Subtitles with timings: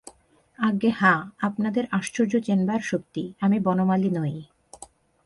[0.59, 4.35] আজ্ঞে হাঁ– আপনাদের আশ্চর্য চেনবার শক্তি– আমি বনমালী নই।